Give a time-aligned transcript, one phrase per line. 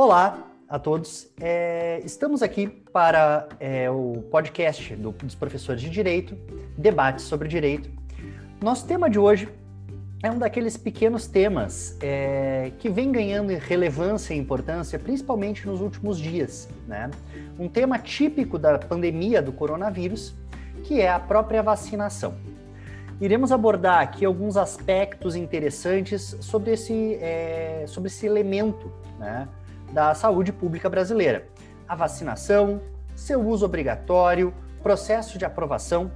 [0.00, 1.28] Olá a todos.
[1.40, 6.38] É, estamos aqui para é, o podcast do, dos professores de Direito,
[6.76, 7.90] debates sobre direito.
[8.62, 9.48] Nosso tema de hoje
[10.22, 16.16] é um daqueles pequenos temas é, que vem ganhando relevância e importância, principalmente nos últimos
[16.16, 16.68] dias.
[16.86, 17.10] Né?
[17.58, 20.32] Um tema típico da pandemia do coronavírus,
[20.84, 22.36] que é a própria vacinação.
[23.20, 29.48] Iremos abordar aqui alguns aspectos interessantes sobre esse, é, sobre esse elemento né,
[29.92, 31.46] da saúde pública brasileira.
[31.88, 32.80] A vacinação,
[33.14, 34.52] seu uso obrigatório,
[34.82, 36.10] processo de aprovação,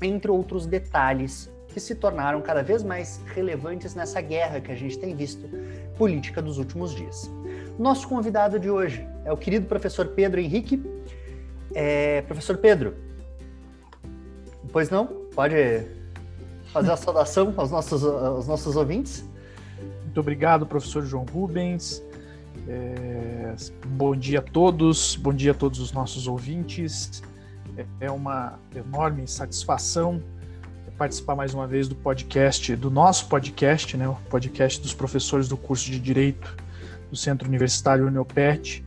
[0.00, 4.98] entre outros detalhes que se tornaram cada vez mais relevantes nessa guerra que a gente
[4.98, 5.48] tem visto
[5.96, 7.30] política dos últimos dias.
[7.78, 10.82] Nosso convidado de hoje é o querido professor Pedro Henrique.
[11.74, 12.96] É, professor Pedro,
[14.72, 15.06] pois não?
[15.34, 15.86] Pode
[16.72, 19.24] fazer a saudação aos nossos, aos nossos ouvintes.
[20.04, 22.02] Muito obrigado, professor João Rubens.
[22.68, 27.22] É, bom dia a todos, bom dia a todos os nossos ouvintes.
[27.76, 30.22] É, é uma enorme satisfação
[30.98, 35.56] participar mais uma vez do podcast, do nosso podcast, né, o podcast dos professores do
[35.56, 36.56] curso de Direito
[37.08, 38.84] do Centro Universitário Uniopet.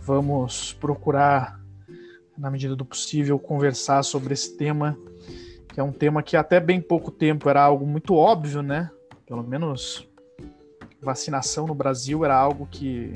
[0.00, 1.60] Vamos procurar,
[2.36, 4.98] na medida do possível, conversar sobre esse tema
[5.68, 8.90] que é um tema que até bem pouco tempo era algo muito óbvio, né?
[9.24, 10.08] Pelo menos
[11.02, 13.14] vacinação no Brasil era algo que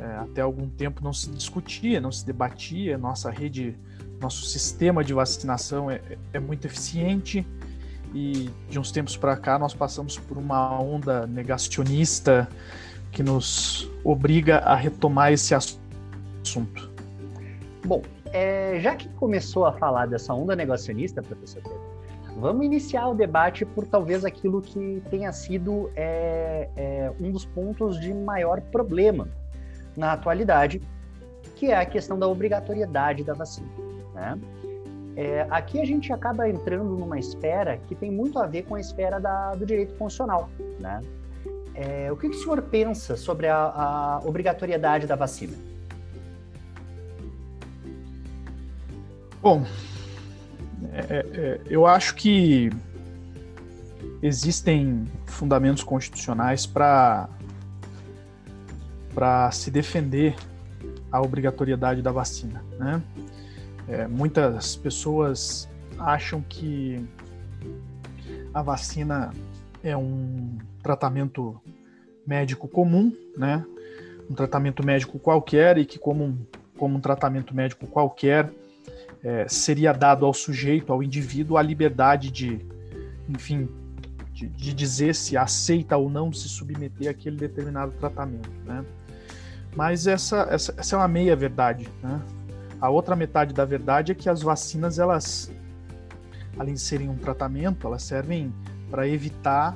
[0.00, 2.98] é, até algum tempo não se discutia, não se debatia.
[2.98, 3.76] Nossa rede,
[4.20, 6.00] nosso sistema de vacinação é,
[6.32, 7.46] é muito eficiente
[8.14, 12.48] e de uns tempos para cá nós passamos por uma onda negacionista
[13.10, 16.90] que nos obriga a retomar esse assunto.
[17.84, 21.80] Bom, é, já que começou a falar dessa onda negacionista, professor Pedro,
[22.36, 28.00] vamos iniciar o debate por talvez aquilo que tenha sido é, é, um dos pontos
[28.00, 29.28] de maior problema
[29.96, 30.82] na atualidade,
[31.54, 33.68] que é a questão da obrigatoriedade da vacina.
[34.14, 34.38] Né?
[35.16, 38.80] É, aqui a gente acaba entrando numa esfera que tem muito a ver com a
[38.80, 40.48] esfera da, do direito constitucional.
[40.80, 41.00] Né?
[41.74, 45.56] É, o que, que o senhor pensa sobre a, a obrigatoriedade da vacina?
[49.40, 49.62] Bom,
[50.92, 52.70] é, é, eu acho que
[54.22, 57.28] existem fundamentos constitucionais para
[59.14, 60.34] para se defender
[61.12, 63.00] a obrigatoriedade da vacina, né?
[63.86, 65.68] É, muitas pessoas
[65.98, 67.06] acham que
[68.52, 69.30] a vacina
[69.84, 71.60] é um tratamento
[72.26, 73.64] médico comum, né?
[74.28, 76.38] Um tratamento médico qualquer e que como um,
[76.76, 78.50] como um tratamento médico qualquer
[79.24, 82.60] é, seria dado ao sujeito, ao indivíduo, a liberdade de,
[83.26, 83.66] enfim,
[84.34, 88.84] de, de, dizer se aceita ou não se submeter àquele determinado tratamento, né?
[89.74, 92.20] Mas essa, essa, essa é uma meia verdade, né?
[92.80, 95.50] A outra metade da verdade é que as vacinas, elas,
[96.58, 98.52] além de serem um tratamento, elas servem
[98.90, 99.74] para evitar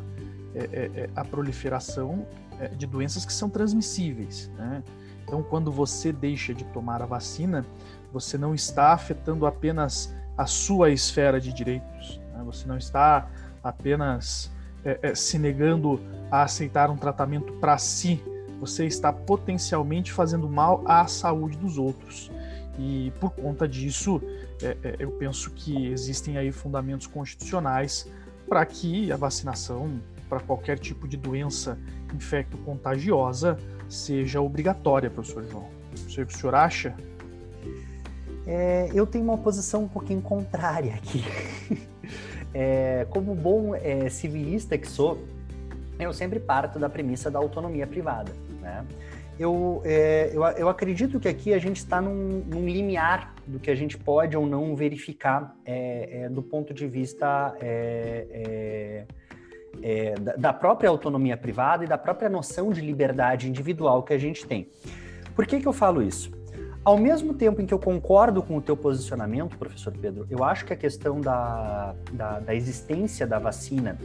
[0.54, 2.26] é, é, é, a proliferação
[2.60, 4.82] é, de doenças que são transmissíveis, né?
[5.24, 7.64] Então, quando você deixa de tomar a vacina,
[8.12, 12.20] você não está afetando apenas a sua esfera de direitos.
[12.32, 12.42] Né?
[12.44, 13.28] Você não está
[13.62, 14.50] apenas
[14.84, 18.22] é, é, se negando a aceitar um tratamento para si.
[18.60, 22.30] Você está potencialmente fazendo mal à saúde dos outros.
[22.78, 24.22] E por conta disso,
[24.62, 28.08] é, é eu penso que existem aí fundamentos constitucionais
[28.48, 31.78] para que a vacinação para qualquer tipo de doença
[32.14, 33.58] infecto-contagiosa
[33.88, 35.68] seja obrigatória, professor João.
[36.02, 36.94] Não sei o que o senhor acha.
[38.48, 41.22] É, eu tenho uma posição um pouquinho contrária aqui.
[42.54, 45.18] é, como bom é, civilista que sou,
[46.00, 48.32] eu sempre parto da premissa da autonomia privada.
[48.62, 48.86] Né?
[49.38, 53.70] Eu, é, eu, eu, acredito que aqui a gente está num, num, limiar do que
[53.70, 57.54] a gente pode ou não verificar é, é, do ponto de vista
[60.20, 64.46] da, da própria autonomia privada e da própria noção de liberdade individual que a gente
[64.46, 64.68] tem.
[65.36, 66.37] Por que, que eu falo isso?
[66.88, 70.64] Ao mesmo tempo em que eu concordo com o teu posicionamento, professor Pedro, eu acho
[70.64, 73.98] que a questão da, da, da existência da vacina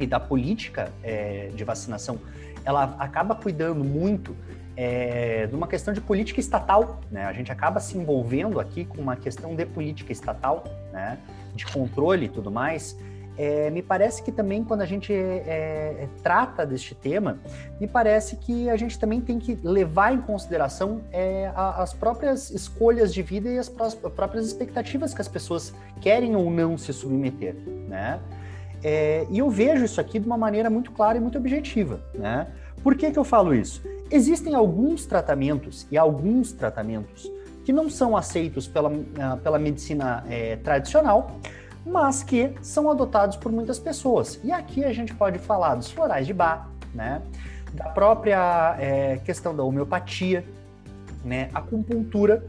[0.00, 2.18] e da política é, de vacinação,
[2.64, 4.34] ela acaba cuidando muito
[4.76, 7.26] é, de uma questão de política estatal, né?
[7.26, 11.20] A gente acaba se envolvendo aqui com uma questão de política estatal, né?
[11.54, 12.98] De controle e tudo mais.
[13.38, 17.38] É, me parece que também quando a gente é, trata deste tema,
[17.78, 22.50] me parece que a gente também tem que levar em consideração é, a, as próprias
[22.50, 27.54] escolhas de vida e as próprias expectativas que as pessoas querem ou não se submeter,
[27.88, 28.20] né?
[28.82, 32.46] É, e eu vejo isso aqui de uma maneira muito clara e muito objetiva, né?
[32.82, 33.82] Por que, que eu falo isso?
[34.10, 37.30] Existem alguns tratamentos e alguns tratamentos
[37.64, 41.32] que não são aceitos pela, uh, pela medicina é, tradicional,
[41.86, 44.40] mas que são adotados por muitas pessoas.
[44.42, 47.22] E aqui a gente pode falar dos florais de Bach, né?
[47.72, 50.44] da própria é, questão da homeopatia,
[51.24, 51.48] né?
[51.54, 52.44] acupuntura,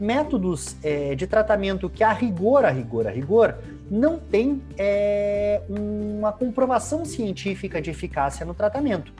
[0.00, 3.58] métodos é, de tratamento que a rigor, a rigor, a rigor,
[3.90, 9.12] não tem é, uma comprovação científica de eficácia no tratamento.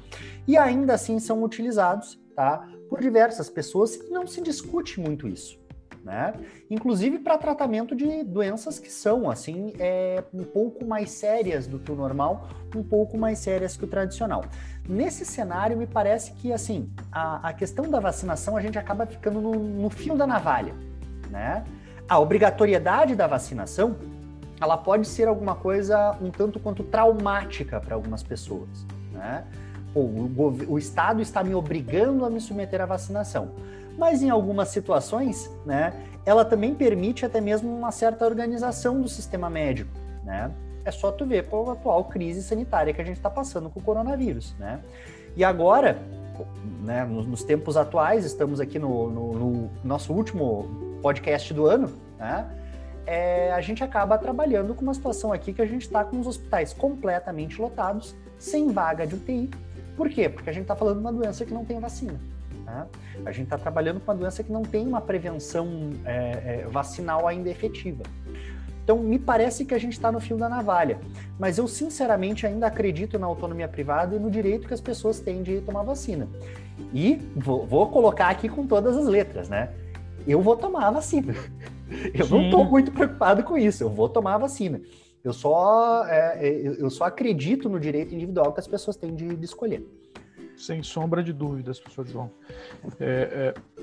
[0.48, 5.59] E ainda assim são utilizados tá, por diversas pessoas e não se discute muito isso.
[6.04, 6.32] Né?
[6.70, 11.92] Inclusive para tratamento de doenças que são assim é, um pouco mais sérias do que
[11.92, 14.42] o normal, um pouco mais sérias que o tradicional.
[14.88, 19.42] Nesse cenário, me parece que assim a, a questão da vacinação a gente acaba ficando
[19.42, 20.74] no, no fio da navalha,
[21.28, 21.64] né?
[22.08, 23.96] A obrigatoriedade da vacinação
[24.60, 29.44] ela pode ser alguma coisa um tanto quanto traumática para algumas pessoas, né?
[29.92, 33.50] Pô, o, o, Estado está me obrigando a me submeter à vacinação.
[33.98, 35.92] Mas em algumas situações, né,
[36.24, 39.90] ela também permite até mesmo uma certa organização do sistema médico,
[40.24, 40.50] né?
[40.84, 43.82] É só tu ver a atual crise sanitária que a gente está passando com o
[43.82, 44.80] coronavírus, né?
[45.36, 45.98] E agora,
[46.82, 51.92] né, nos, nos tempos atuais, estamos aqui no, no, no nosso último podcast do ano,
[52.18, 52.48] né?
[53.10, 56.28] é, a gente acaba trabalhando com uma situação aqui que a gente está com os
[56.28, 59.50] hospitais completamente lotados, sem vaga de UTI.
[59.96, 60.28] Por quê?
[60.28, 62.20] Porque a gente está falando de uma doença que não tem vacina.
[62.70, 62.86] Né?
[63.24, 67.26] A gente está trabalhando com uma doença que não tem uma prevenção é, é, vacinal
[67.26, 68.02] ainda efetiva.
[68.82, 70.98] Então, me parece que a gente está no fio da navalha.
[71.38, 75.42] Mas eu, sinceramente, ainda acredito na autonomia privada e no direito que as pessoas têm
[75.42, 76.28] de tomar vacina.
[76.92, 79.70] E vou, vou colocar aqui com todas as letras, né?
[80.26, 81.34] Eu vou tomar a vacina.
[82.14, 82.34] Eu Sim.
[82.34, 84.80] não estou muito preocupado com isso, eu vou tomar a vacina.
[85.24, 89.26] Eu só, é, é eu só acredito no direito individual que as pessoas têm de,
[89.34, 89.84] de escolher.
[90.60, 92.30] Sem sombra de dúvidas, professor João.
[93.00, 93.82] É, é,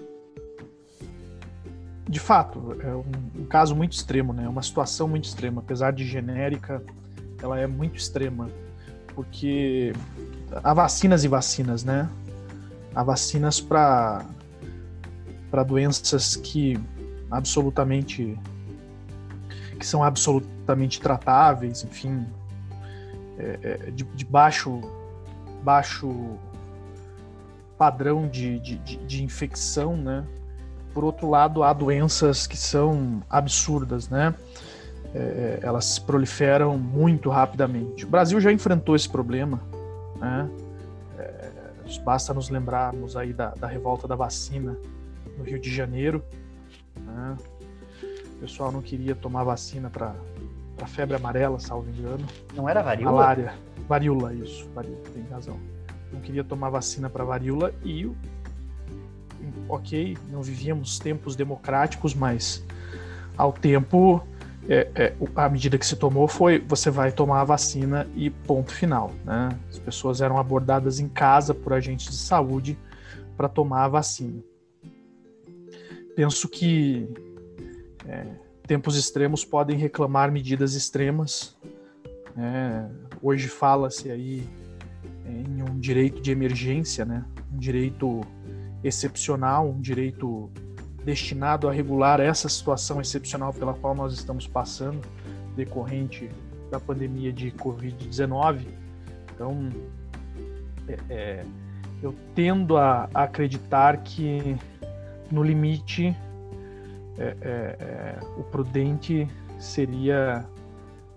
[2.08, 4.48] de fato, é um, um, caso muito extremo, né?
[4.48, 5.60] uma situação muito extrema.
[5.60, 6.84] Apesar de genérica,
[7.42, 8.48] ela é muito extrema.
[9.16, 9.92] Porque
[10.64, 12.08] há vacinas e vacinas, né?
[12.94, 14.24] Há vacinas para
[15.66, 16.80] doenças que
[17.32, 18.38] absolutamente
[19.80, 22.26] que são absolutamente tratáveis, enfim,
[23.38, 24.82] é, é, de, de, baixo
[25.64, 26.38] baixo
[27.78, 30.26] padrão de, de, de, infecção, né?
[30.94, 34.34] Por outro lado, há doenças que são absurdas, né?
[35.14, 38.06] É, elas se proliferam muito rapidamente.
[38.06, 39.62] O Brasil já enfrentou esse problema,
[40.20, 40.50] né?
[41.20, 41.52] É,
[42.04, 44.78] basta nos lembrarmos aí da, da revolta da vacina
[45.38, 46.24] no Rio de Janeiro,
[46.96, 47.38] né?
[48.36, 50.14] O pessoal não queria tomar vacina para
[50.88, 52.26] febre amarela, salvo engano.
[52.56, 53.12] Não era varíola?
[53.12, 53.54] Malária.
[53.88, 54.70] Varíola, isso.
[54.76, 55.77] Varíola, tem razão.
[56.12, 58.10] Não queria tomar vacina para varíola e,
[59.68, 62.64] ok, não vivíamos tempos democráticos, mas
[63.38, 64.26] ao tempo,
[64.68, 68.74] é, é, a medida que se tomou foi você vai tomar a vacina e ponto
[68.74, 69.12] final.
[69.26, 69.50] Né?
[69.70, 72.78] As pessoas eram abordadas em casa por agentes de saúde
[73.36, 74.42] para tomar a vacina
[76.18, 77.08] penso que
[78.08, 78.26] é,
[78.66, 81.56] tempos extremos podem reclamar medidas extremas.
[82.36, 82.90] É,
[83.22, 84.50] hoje fala-se aí
[85.28, 87.26] em um direito de emergência, né?
[87.54, 88.22] um direito
[88.84, 90.50] excepcional, um direito
[91.04, 95.02] destinado a regular essa situação excepcional pela qual nós estamos passando,
[95.56, 96.30] decorrente
[96.70, 98.68] da pandemia de Covid-19.
[99.34, 99.70] Então,
[100.88, 101.46] é, é,
[102.02, 104.58] eu tendo a, acreditar que
[105.32, 106.16] no limite,
[107.18, 109.28] é, é, é, o prudente
[109.60, 110.46] seria,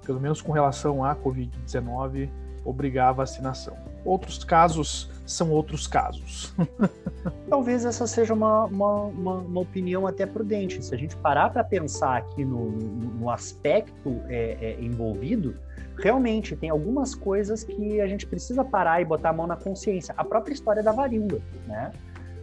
[0.04, 2.28] pelo menos com relação à Covid-19,
[2.64, 3.76] obrigar a vacinação.
[4.04, 6.52] Outros casos são outros casos.
[7.48, 10.84] Talvez essa seja uma, uma, uma, uma, opinião até prudente.
[10.84, 15.56] Se a gente parar para pensar aqui no, no aspecto é, é, envolvido,
[15.98, 20.14] realmente tem algumas coisas que a gente precisa parar e botar a mão na consciência.
[20.16, 21.92] A própria história da varíola, né?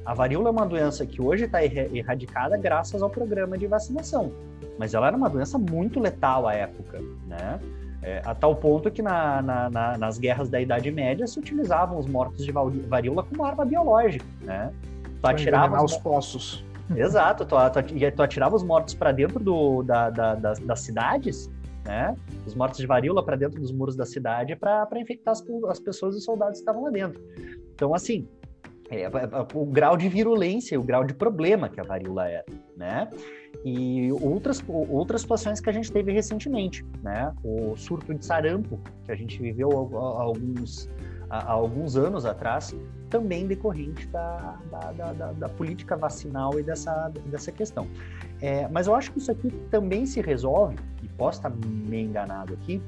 [0.06, 4.32] A varíola é uma doença que hoje está erradicada graças ao programa de vacinação,
[4.80, 7.60] mas ela era uma doença muito letal à época, né?
[8.02, 11.98] É, a tal ponto que na, na, na, nas guerras da Idade Média se utilizavam
[11.98, 14.72] os mortos de varíola como arma biológica, né?
[15.20, 16.64] Tu atirava os poços.
[16.96, 21.50] Exato, tu, tu, tu atirava os mortos para dentro do, da, da, das, das, cidades,
[21.84, 22.16] né?
[22.46, 26.16] Os mortos de varíola para dentro dos muros da cidade para infectar as, as pessoas
[26.16, 27.22] e os soldados que estavam lá dentro.
[27.74, 28.28] Então, assim,
[28.90, 32.46] é, é, é, o grau de virulência, o grau de problema que a varíola era,
[32.76, 33.10] né?
[33.66, 37.34] E outras, outras situações que a gente teve recentemente, né?
[37.44, 40.90] O surto de sarampo, que a gente viveu alguns,
[41.30, 42.76] há, há alguns anos atrás,
[43.10, 47.88] também decorrente da, da, da, da, política vacinal e dessa, dessa questão.
[48.42, 52.54] É, mas eu acho que isso aqui também se resolve, e posso estar meio enganado
[52.54, 52.82] aqui,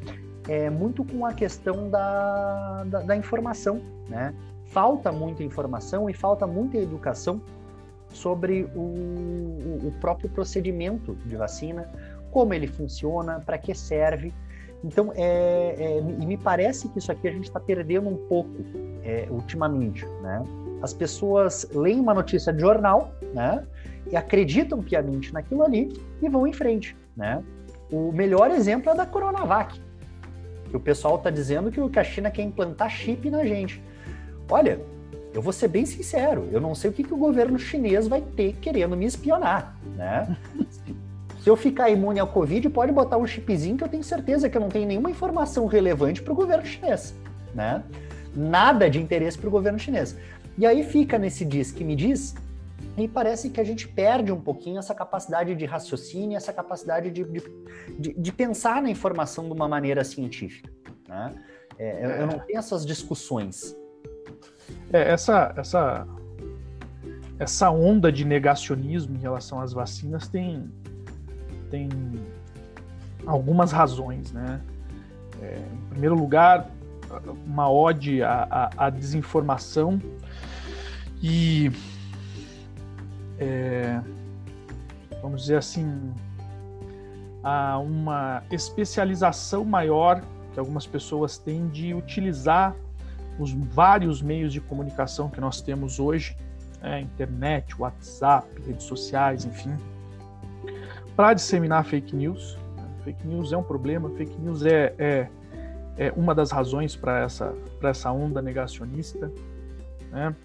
[0.48, 4.34] é, muito com a questão da, da, da informação, né?
[4.66, 7.42] Falta muita informação e falta muita educação
[8.10, 11.90] sobre o, o próprio procedimento de vacina,
[12.32, 14.34] como ele funciona, para que serve.
[14.84, 18.54] Então, é, é, me parece que isso aqui a gente está perdendo um pouco
[19.04, 20.42] é, ultimamente, né?
[20.82, 23.66] As pessoas leem uma notícia de jornal, né?
[24.10, 27.44] E acreditam piamente naquilo ali e vão em frente, né?
[27.92, 29.82] O melhor exemplo é da Coronavac,
[30.70, 33.84] que o pessoal está dizendo que a China quer implantar chip na gente.
[34.50, 34.80] Olha,
[35.34, 38.22] eu vou ser bem sincero, eu não sei o que, que o governo chinês vai
[38.22, 40.38] ter querendo me espionar, né?
[41.42, 44.58] Se eu ficar imune ao Covid, pode botar um chipzinho que eu tenho certeza que
[44.58, 47.16] eu não tenho nenhuma informação relevante para o governo chinês,
[47.56, 47.82] né?
[48.36, 50.18] Nada de interesse para o governo chinês.
[50.58, 52.36] E aí fica nesse diz que me diz,
[52.98, 57.24] e parece que a gente perde um pouquinho essa capacidade de raciocínio, essa capacidade de,
[57.24, 60.70] de, de pensar na informação de uma maneira científica.
[61.08, 61.32] Né?
[61.78, 63.79] É, eu, eu não tenho essas discussões.
[64.92, 66.08] É, essa, essa,
[67.38, 70.70] essa onda de negacionismo em relação às vacinas tem,
[71.70, 71.90] tem
[73.26, 74.62] algumas razões, né?
[75.42, 76.70] É, em primeiro lugar,
[77.46, 80.02] uma ode à, à, à desinformação
[81.22, 81.72] e
[83.38, 84.02] é,
[85.22, 86.14] vamos dizer assim
[87.44, 90.22] a uma especialização maior
[90.54, 92.76] que algumas pessoas têm de utilizar
[93.40, 96.36] os vários meios de comunicação que nós temos hoje,
[96.82, 99.76] né, internet, WhatsApp, redes sociais, enfim,
[101.16, 102.58] para disseminar fake news.
[103.04, 105.28] Fake news é um problema, fake news é, é,
[105.98, 109.32] é uma das razões para essa, essa onda negacionista.
[110.12, 110.36] Né?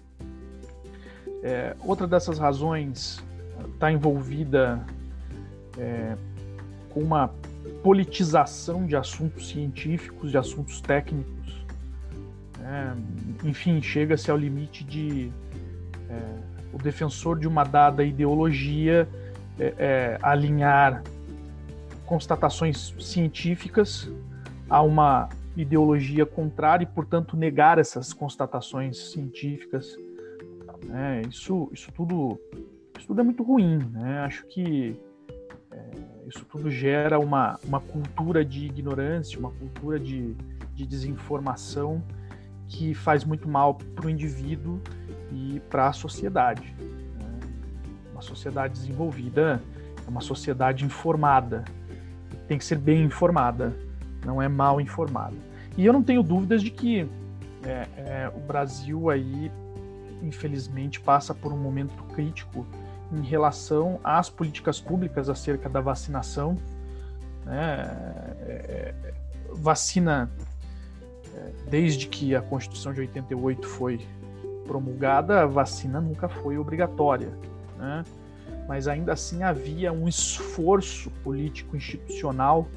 [1.43, 3.23] É, outra dessas razões
[3.73, 4.85] está envolvida
[5.77, 6.15] é,
[6.89, 7.29] com uma
[7.83, 11.34] politização de assuntos científicos, de assuntos técnicos
[12.65, 15.31] é, enfim, chega-se ao limite de
[16.09, 16.19] é,
[16.73, 19.07] o defensor de uma dada ideologia
[19.59, 21.03] é, é, alinhar
[22.07, 24.09] constatações científicas
[24.67, 29.95] a uma ideologia contrária e, portanto, negar essas constatações científicas.
[30.91, 32.39] É, isso, isso, tudo,
[32.97, 33.77] isso tudo é muito ruim.
[33.91, 34.19] Né?
[34.19, 34.99] Acho que
[35.71, 35.91] é,
[36.27, 40.35] isso tudo gera uma, uma cultura de ignorância, uma cultura de,
[40.73, 42.03] de desinformação
[42.67, 44.81] que faz muito mal para o indivíduo
[45.31, 46.75] e para a sociedade.
[48.11, 49.61] Uma sociedade desenvolvida
[50.05, 51.65] é uma sociedade informada,
[52.47, 53.75] tem que ser bem informada,
[54.25, 55.35] não é mal informada.
[55.77, 57.07] E eu não tenho dúvidas de que
[57.63, 59.51] é, é, o Brasil aí,
[60.21, 62.65] infelizmente, passa por um momento crítico
[63.11, 66.55] em relação às políticas públicas acerca da vacinação.
[67.45, 67.81] Né?
[68.47, 69.13] É, é
[69.55, 70.29] vacina
[71.69, 73.99] desde que a Constituição de 88 foi
[74.65, 77.31] promulgada, a vacina nunca foi obrigatória,
[77.77, 78.03] né?
[78.67, 82.67] mas ainda assim havia um esforço político institucional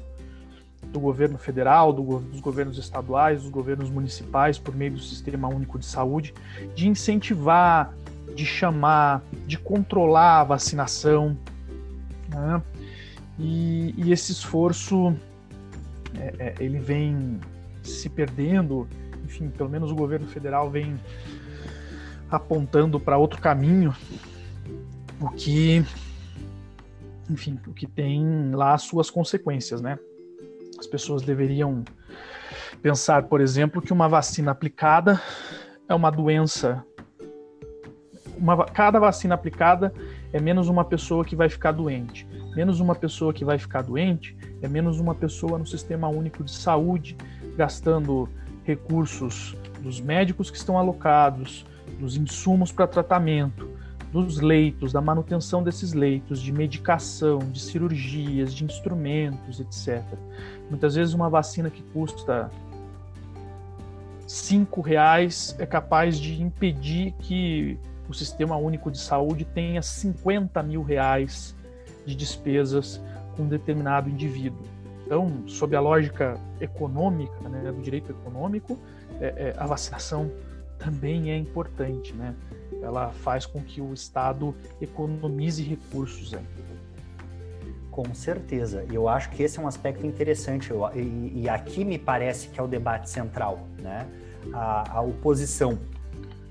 [0.87, 5.77] do governo federal, do, dos governos estaduais, dos governos municipais, por meio do Sistema Único
[5.77, 6.33] de Saúde,
[6.75, 7.93] de incentivar,
[8.35, 11.37] de chamar, de controlar a vacinação.
[12.29, 12.61] Né?
[13.37, 15.15] E, e, esse esforço
[16.17, 17.39] é, é, ele vem
[17.83, 18.87] se perdendo,
[19.23, 20.99] enfim, pelo menos o governo federal vem
[22.29, 23.95] apontando para outro caminho,
[25.19, 25.83] o que,
[27.29, 29.97] enfim, o que tem lá as suas consequências, né?
[30.77, 31.83] As pessoas deveriam
[32.81, 35.21] pensar, por exemplo, que uma vacina aplicada
[35.87, 36.83] é uma doença.
[38.37, 39.93] Uma, cada vacina aplicada
[40.31, 42.25] é menos uma pessoa que vai ficar doente.
[42.55, 46.51] Menos uma pessoa que vai ficar doente é menos uma pessoa no sistema único de
[46.51, 47.17] saúde
[47.55, 48.29] gastando
[48.63, 51.65] recursos dos médicos que estão alocados,
[51.99, 53.69] dos insumos para tratamento,
[54.11, 60.03] dos leitos, da manutenção desses leitos, de medicação, de cirurgias, de instrumentos, etc.
[60.69, 62.49] Muitas vezes uma vacina que custa
[64.25, 67.77] cinco reais é capaz de impedir que
[68.07, 71.55] o Sistema Único de Saúde tenha 50 mil reais
[72.05, 72.99] de despesas
[73.35, 74.63] com um determinado indivíduo.
[75.09, 78.77] Então, sob a lógica econômica, né, do direito econômico,
[79.19, 80.31] é, é, a vacinação
[80.77, 82.35] também é importante, né?
[82.79, 86.33] Ela faz com que o Estado economize recursos.
[86.33, 86.43] Né?
[87.89, 88.85] Com certeza.
[88.87, 90.69] E eu acho que esse é um aspecto interessante.
[90.69, 94.05] Eu, e, e, aqui me parece que é o debate central, né?
[94.53, 95.79] a, a oposição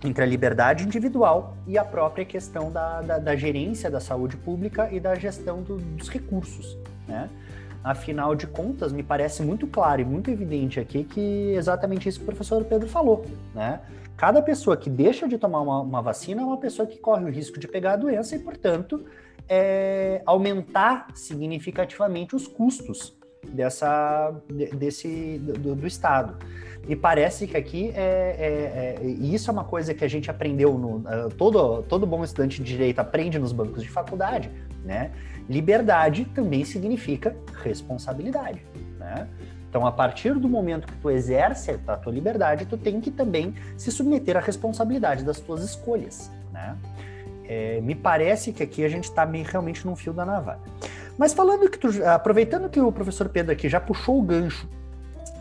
[0.03, 4.89] entre a liberdade individual e a própria questão da, da, da gerência da saúde pública
[4.91, 7.31] e da gestão do, dos recursos, né?
[7.83, 12.25] Afinal de contas, me parece muito claro e muito evidente aqui que exatamente isso que
[12.25, 13.81] o professor Pedro falou, né?
[14.17, 17.31] Cada pessoa que deixa de tomar uma, uma vacina é uma pessoa que corre o
[17.31, 19.05] risco de pegar a doença e, portanto,
[19.49, 23.17] é, aumentar significativamente os custos
[23.49, 24.35] dessa,
[24.75, 26.37] desse, do, do Estado.
[26.89, 30.79] E parece que aqui é, é, é, isso é uma coisa que a gente aprendeu
[30.79, 34.51] no uh, todo todo bom estudante de direito aprende nos bancos de faculdade,
[34.85, 35.13] né?
[35.49, 38.63] Liberdade também significa responsabilidade,
[38.99, 39.29] né?
[39.69, 43.55] Então, a partir do momento que tu exerce a tua liberdade, tu tem que também
[43.77, 46.77] se submeter à responsabilidade das tuas escolhas, né?
[47.45, 50.61] É, me parece que aqui a gente está realmente num fio da navalha.
[51.17, 54.69] Mas falando que tu, aproveitando que o professor Pedro aqui já puxou o gancho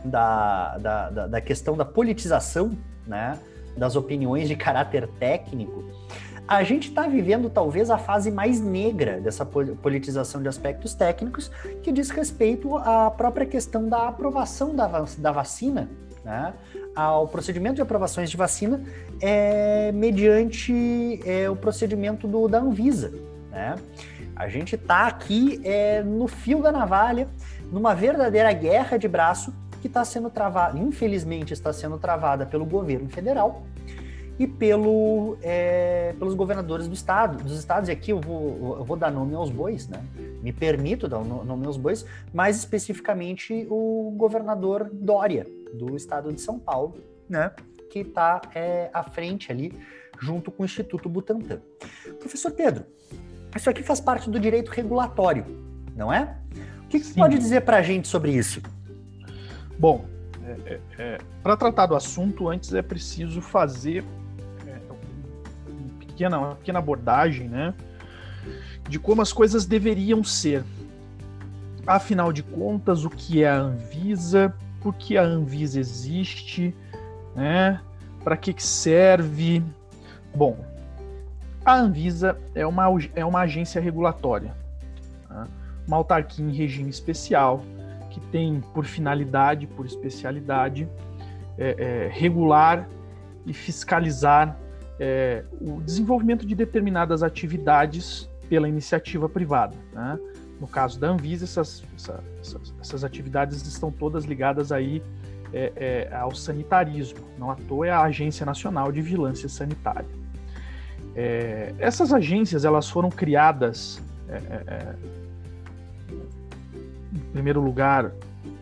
[0.03, 3.37] da, da, da, da questão da politização, né,
[3.77, 5.83] das opiniões de caráter técnico,
[6.47, 11.51] a gente está vivendo talvez a fase mais negra dessa politização de aspectos técnicos,
[11.83, 14.87] que diz respeito à própria questão da aprovação da,
[15.17, 15.89] da vacina,
[16.23, 16.53] né,
[16.95, 18.81] ao procedimento de aprovações de vacina
[19.21, 23.13] é, mediante é, o procedimento do, da Anvisa.
[23.51, 23.75] Né?
[24.35, 27.27] A gente está aqui é, no fio da navalha,
[27.71, 33.09] numa verdadeira guerra de braço que está sendo travada, infelizmente está sendo travada pelo governo
[33.09, 33.63] federal
[34.39, 38.95] e pelo, é, pelos governadores do estado, dos estados, e aqui eu vou, eu vou
[38.95, 40.03] dar nome aos bois, né?
[40.43, 46.59] Me permito dar nome aos bois, mais especificamente o governador Dória, do estado de São
[46.59, 46.95] Paulo,
[47.27, 47.51] né?
[47.89, 49.73] Que está é, à frente ali,
[50.19, 51.59] junto com o Instituto Butantan.
[52.19, 52.85] Professor Pedro,
[53.55, 55.45] isso aqui faz parte do direito regulatório,
[55.95, 56.37] não é?
[56.83, 58.61] O que, que você pode dizer para a gente sobre isso?
[59.79, 60.05] Bom,
[60.45, 64.05] é, é, é para tratar do assunto, antes é preciso fazer
[66.17, 67.73] pequena, uma pequena abordagem, né?
[68.89, 70.63] De como as coisas deveriam ser.
[71.85, 74.53] Afinal de contas, o que é a Anvisa?
[74.81, 76.75] Por que a Anvisa existe?
[77.35, 77.79] Né?
[78.23, 79.63] Para que, que serve?
[80.35, 80.57] Bom,
[81.63, 84.53] a Anvisa é uma, é uma agência regulatória,
[85.27, 85.47] tá?
[85.87, 87.61] uma autarquia em regime especial,
[88.09, 90.89] que tem por finalidade, por especialidade,
[91.57, 92.87] é, é, regular
[93.45, 94.57] e fiscalizar
[94.99, 99.75] é, o desenvolvimento de determinadas atividades pela iniciativa privada.
[99.93, 100.19] Né?
[100.59, 105.03] No caso da Anvisa, essas, essas, essas atividades estão todas ligadas aí
[105.53, 107.19] é, é, ao sanitarismo.
[107.37, 110.07] Não à toa é a Agência Nacional de Vigilância Sanitária.
[111.15, 114.95] É, essas agências elas foram criadas, é, é,
[117.13, 118.11] em primeiro lugar,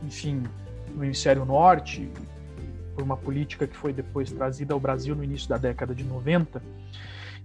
[0.04, 0.44] enfim,
[0.96, 2.10] no Hemisfério Norte,
[2.96, 6.64] por uma política que foi depois trazida ao Brasil no início da década de 90,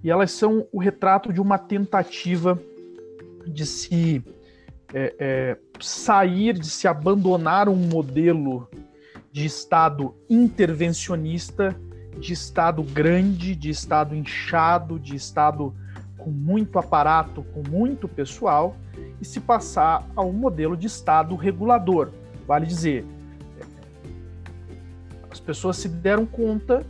[0.02, 2.58] e elas são o retrato de uma tentativa
[3.46, 4.24] de se
[4.94, 8.68] é, é, sair, de se abandonar um modelo
[9.32, 11.76] de Estado intervencionista,
[12.18, 15.74] de Estado grande, de Estado inchado, de Estado
[16.16, 18.76] com muito aparato, com muito pessoal,
[19.20, 22.10] e se passar a um modelo de Estado regulador.
[22.46, 23.04] Vale dizer,
[25.40, 26.87] as pessoas se deram conta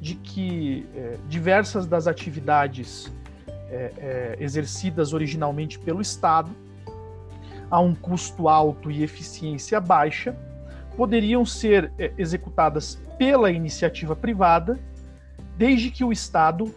[0.00, 3.10] de que é, diversas das atividades
[3.70, 6.50] é, é, exercidas originalmente pelo Estado,
[7.70, 10.36] a um custo alto e eficiência baixa,
[10.96, 14.78] poderiam ser é, executadas pela iniciativa privada,
[15.56, 16.74] desde que o Estado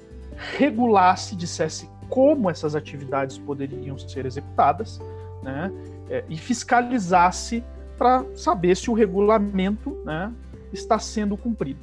[0.57, 4.99] regulasse, dissesse como essas atividades poderiam ser executadas,
[5.41, 5.71] né,
[6.07, 7.63] é, e fiscalizasse
[7.97, 10.31] para saber se o regulamento né,
[10.75, 11.79] está sendo cumprido.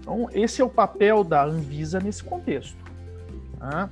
[0.00, 2.76] Então, esse é o papel da Anvisa nesse contexto.
[3.58, 3.88] Tá?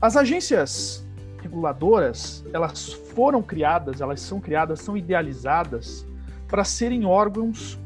[0.00, 1.06] As agências
[1.40, 6.06] reguladoras, elas foram criadas, elas são criadas, são idealizadas
[6.48, 7.78] para serem órgãos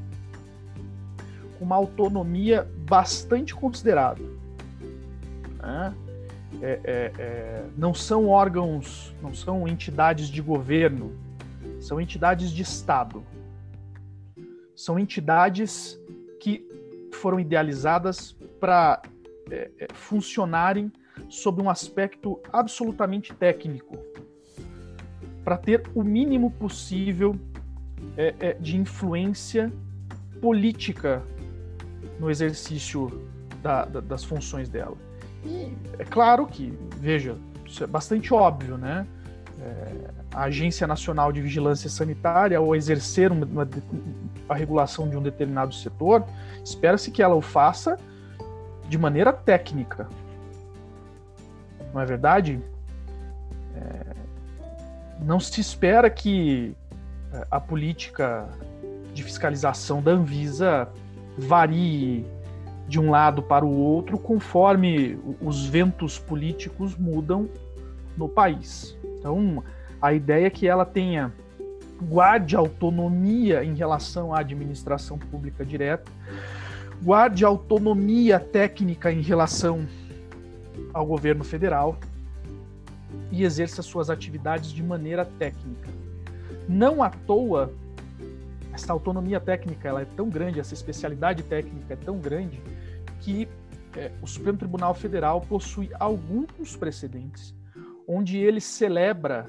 [1.59, 4.37] com uma autonomia bastante considerável.
[5.59, 5.94] Né?
[6.62, 11.12] É, é, é, não são órgãos, não são entidades de governo,
[11.81, 13.22] são entidades de Estado
[14.76, 15.98] são entidades
[16.38, 16.64] que
[17.12, 19.02] foram idealizadas para
[19.50, 20.92] é, é, funcionarem
[21.28, 23.96] sob um aspecto absolutamente técnico,
[25.42, 27.34] para ter o mínimo possível
[28.16, 29.72] é, é, de influência
[30.40, 31.22] política
[32.20, 33.26] no exercício
[33.62, 34.96] da, da, das funções dela.
[35.44, 39.06] E é claro que, veja, isso é bastante óbvio, né?
[39.60, 43.68] É, a Agência Nacional de Vigilância Sanitária, ao exercer uma, uma,
[44.48, 46.24] a regulação de um determinado setor,
[46.64, 47.98] espera-se que ela o faça
[48.88, 50.08] de maneira técnica.
[51.92, 52.60] Não é verdade?
[53.74, 54.14] É,
[55.22, 56.74] não se espera que
[57.32, 58.48] é, a política
[59.14, 60.88] de fiscalização da Anvisa
[61.38, 62.26] varie
[62.86, 67.48] de um lado para o outro conforme os ventos políticos mudam
[68.16, 68.96] no país.
[69.26, 69.64] Então,
[70.00, 71.32] a ideia é que ela tenha
[72.00, 76.12] guarde autonomia em relação à administração pública direta,
[77.02, 79.84] guarde autonomia técnica em relação
[80.94, 81.98] ao governo federal
[83.32, 85.88] e exerça suas atividades de maneira técnica.
[86.68, 87.72] Não à toa,
[88.72, 92.62] essa autonomia técnica ela é tão grande, essa especialidade técnica é tão grande,
[93.22, 93.48] que
[93.96, 97.56] é, o Supremo Tribunal Federal possui alguns precedentes
[98.06, 99.46] onde ele celebra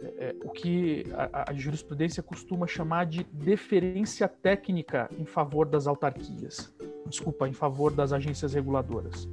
[0.00, 5.86] é, é, o que a, a, jurisprudência costuma chamar de deferência técnica em favor das
[5.86, 6.72] autarquias,
[7.06, 9.26] desculpa, em favor das agências reguladoras.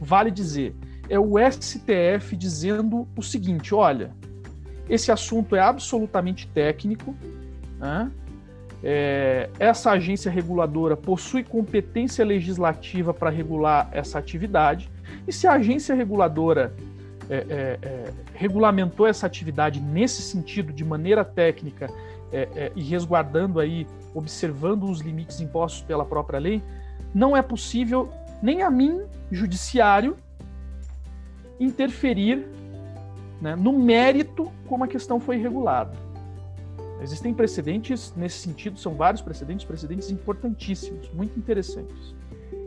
[0.00, 0.74] Vale dizer,
[1.08, 4.14] é o STF dizendo o seguinte: olha,
[4.88, 7.14] esse assunto é absolutamente técnico,
[7.78, 8.10] né?
[8.82, 14.90] é, essa agência reguladora possui competência legislativa para regular essa atividade,
[15.26, 16.74] e se a agência reguladora
[17.28, 21.90] é, é, é, regulamentou essa atividade nesse sentido, de maneira técnica
[22.32, 26.62] é, é, e resguardando aí, observando os limites impostos pela própria lei,
[27.14, 28.10] não é possível
[28.42, 30.16] nem a mim, judiciário,
[31.58, 32.46] interferir
[33.40, 35.96] né, no mérito como a questão foi regulada.
[37.00, 42.14] Existem precedentes nesse sentido, são vários precedentes, precedentes importantíssimos, muito interessantes.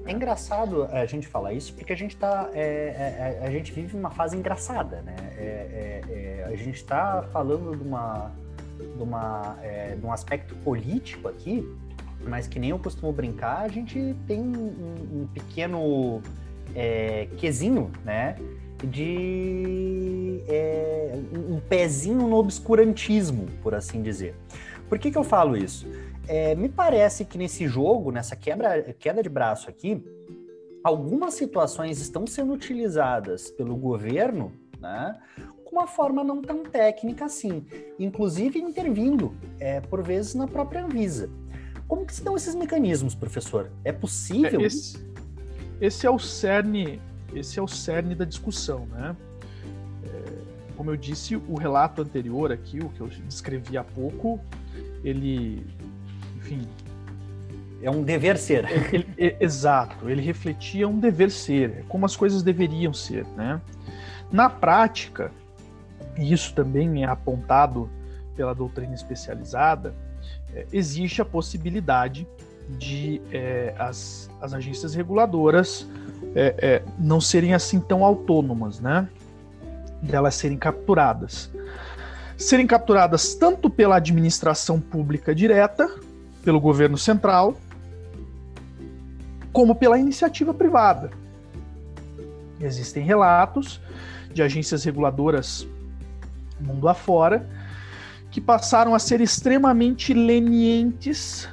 [0.10, 2.50] É engraçado a gente falar isso porque a gente tá.
[2.56, 5.16] É, é, é a gente vive uma fase engraçada, né?
[5.38, 8.32] É, é, é a gente está falando de, uma,
[8.80, 9.56] de, uma,
[10.00, 11.64] de um aspecto político aqui,
[12.28, 16.24] mas que nem eu costumo brincar, a gente tem um, um pequeno
[17.38, 18.36] quesinho, né?
[18.84, 20.42] De
[21.48, 24.34] um pezinho no obscurantismo, por assim dizer.
[24.88, 25.86] Por que, que eu falo isso?
[26.30, 30.00] É, me parece que nesse jogo, nessa quebra, queda de braço aqui,
[30.84, 35.20] algumas situações estão sendo utilizadas pelo governo, né,
[35.66, 37.66] com uma forma não tão técnica assim,
[37.98, 41.32] inclusive intervindo, é, por vezes, na própria Anvisa.
[41.88, 43.72] Como que estão esses mecanismos, professor?
[43.84, 44.62] É possível?
[44.62, 45.04] É, esse,
[45.82, 47.02] esse, é o cerne,
[47.34, 49.18] esse é o cerne da discussão, né?
[50.04, 54.40] É, como eu disse, o relato anterior aqui, o que eu descrevi há pouco,
[55.04, 55.66] ele
[56.40, 56.68] enfim.
[57.82, 58.66] É um dever ser.
[58.92, 63.26] Ele, ele, exato, ele refletia um dever ser, como as coisas deveriam ser.
[63.38, 63.62] Né?
[64.32, 65.32] Na prática,
[66.18, 67.90] e isso também é apontado
[68.36, 69.94] pela doutrina especializada,
[70.54, 72.28] é, existe a possibilidade
[72.78, 75.88] de é, as, as agências reguladoras
[76.36, 79.08] é, é, não serem assim tão autônomas, né?
[80.02, 81.50] Delas serem capturadas.
[82.38, 85.90] Serem capturadas tanto pela administração pública direta,
[86.44, 87.56] pelo governo central,
[89.52, 91.12] como pela iniciativa privada.
[92.60, 93.82] Existem relatos
[94.34, 95.68] de agências reguladoras
[96.60, 97.48] mundo afora
[98.32, 101.50] que passaram a ser extremamente lenientes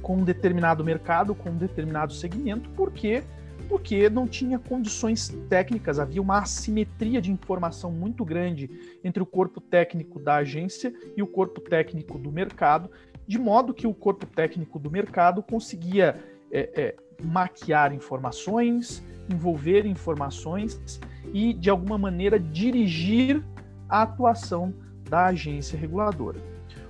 [0.00, 3.22] com um determinado mercado, com um determinado segmento, porque
[3.62, 8.70] porque não tinha condições técnicas, havia uma assimetria de informação muito grande
[9.02, 12.90] entre o corpo técnico da agência e o corpo técnico do mercado,
[13.26, 16.16] de modo que o corpo técnico do mercado conseguia
[16.50, 21.00] é, é, maquiar informações, envolver informações
[21.32, 23.42] e, de alguma maneira, dirigir
[23.88, 24.74] a atuação
[25.08, 26.40] da agência reguladora.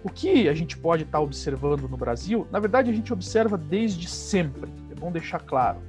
[0.04, 4.08] O que a gente pode estar observando no Brasil, na verdade, a gente observa desde
[4.08, 5.80] sempre, é bom deixar claro.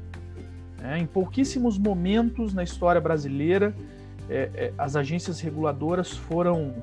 [0.84, 3.74] É, em pouquíssimos momentos na história brasileira,
[4.30, 6.74] é, é, as agências reguladoras foram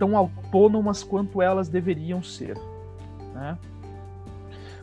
[0.00, 2.58] tão autônomas quanto elas deveriam ser.
[3.32, 3.56] Né?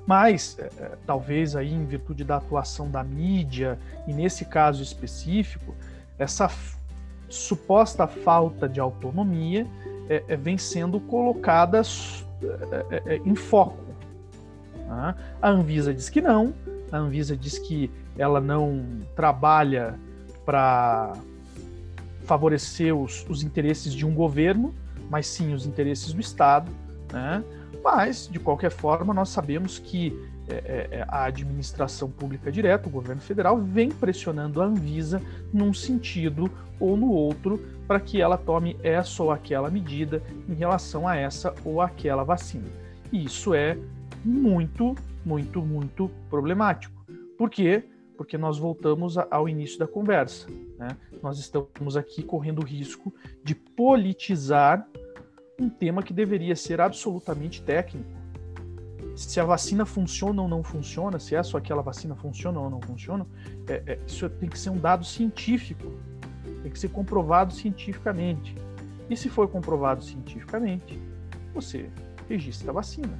[0.07, 5.75] Mas, é, é, talvez aí em virtude da atuação da mídia, e nesse caso específico,
[6.17, 6.49] essa
[7.27, 9.67] suposta falta de autonomia
[10.07, 11.81] é, vem sendo colocada
[13.25, 13.83] em foco.
[14.87, 15.15] Né?
[15.41, 16.53] A Anvisa diz que não,
[16.91, 19.99] a Anvisa diz que ela não trabalha
[20.45, 21.13] para
[22.25, 24.73] favorecer os, os interesses de um governo,
[25.09, 26.71] mas sim os interesses do Estado.
[27.11, 27.43] Né?
[27.83, 32.91] Mas, de qualquer forma, nós sabemos que é, é, é, a administração pública direta, o
[32.91, 35.21] governo federal, vem pressionando a Anvisa
[35.53, 41.07] num sentido ou no outro para que ela tome essa ou aquela medida em relação
[41.07, 42.67] a essa ou aquela vacina.
[43.11, 43.77] E isso é
[44.23, 44.95] muito,
[45.25, 46.93] muito, muito problemático.
[47.37, 47.83] Por quê?
[48.17, 50.47] Porque nós voltamos ao início da conversa.
[50.77, 50.95] Né?
[51.21, 54.87] Nós estamos aqui correndo o risco de politizar
[55.59, 58.09] um tema que deveria ser absolutamente técnico.
[59.15, 62.81] Se a vacina funciona ou não funciona, se essa ou aquela vacina funciona ou não
[62.81, 63.27] funciona,
[63.67, 65.91] é, é, isso tem que ser um dado científico,
[66.63, 68.55] tem que ser comprovado cientificamente.
[69.09, 70.99] E se for comprovado cientificamente,
[71.53, 71.89] você
[72.27, 73.19] registra a vacina.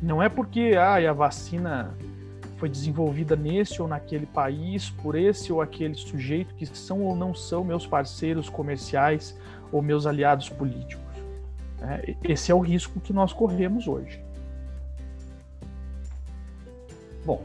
[0.00, 1.94] Não é porque ah, a vacina
[2.62, 7.34] foi desenvolvida nesse ou naquele país, por esse ou aquele sujeito que são ou não
[7.34, 9.36] são meus parceiros comerciais
[9.72, 11.02] ou meus aliados políticos.
[11.80, 14.22] É, esse é o risco que nós corremos hoje.
[17.26, 17.42] Bom,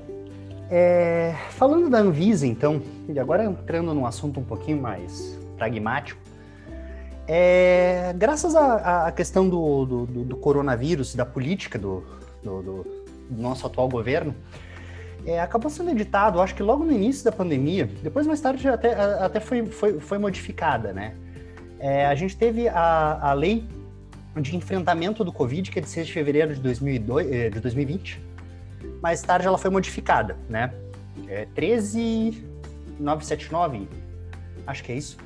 [0.70, 6.22] é, falando da Anvisa, então, e agora entrando num assunto um pouquinho mais pragmático,
[7.28, 12.04] é, graças à questão do, do, do, coronavírus, da política do,
[12.44, 12.86] do,
[13.32, 14.36] nosso atual governo,
[15.28, 18.94] é, acabou sendo editado, acho que logo no início da pandemia, depois mais tarde até,
[18.94, 21.14] até foi, foi, foi modificada, né?
[21.80, 23.68] É, a gente teve a, a lei
[24.42, 28.22] de enfrentamento do Covid, que é de 6 de fevereiro de, 2002, eh, de 2020.
[29.02, 30.74] Mais tarde ela foi modificada, né?
[31.28, 33.90] É 13979,
[34.66, 35.18] acho que é isso.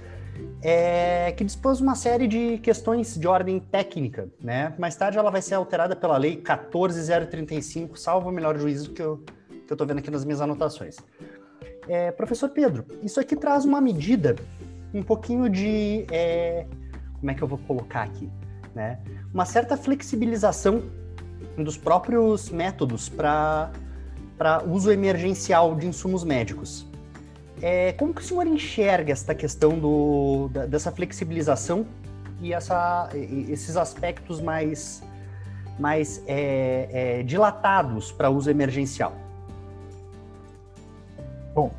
[0.63, 4.73] É, que dispôs uma série de questões de ordem técnica, né?
[4.79, 9.23] Mais tarde ela vai ser alterada pela lei 14035, salvo o melhor juízo que eu,
[9.71, 10.97] que eu tô vendo aqui nas minhas anotações.
[11.88, 14.36] É, professor Pedro, isso aqui traz uma medida
[14.93, 16.05] um pouquinho de.
[16.12, 16.65] É,
[17.19, 18.29] como é que eu vou colocar aqui?
[18.73, 18.99] né?
[19.34, 20.84] Uma certa flexibilização
[21.57, 23.71] dos próprios métodos para
[24.67, 26.88] uso emergencial de insumos médicos.
[27.62, 31.86] É, como que o senhor enxerga esta questão do, da, dessa flexibilização
[32.41, 35.03] e essa, esses aspectos mais,
[35.79, 39.15] mais é, é, dilatados para uso emergencial?
[41.53, 41.69] Bom,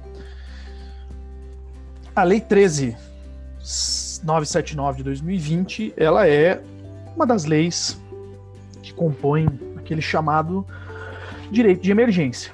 [2.15, 6.63] a Lei 13.979 de 2020, ela é
[7.17, 7.99] uma das leis
[8.83, 10.67] que compõem aquele chamado
[11.51, 12.53] direito de emergência.